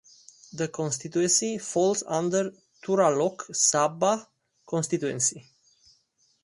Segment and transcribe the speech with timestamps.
[0.51, 2.51] This constituency falls under
[2.81, 4.25] Tura Lok Sabha
[4.65, 5.45] constituency.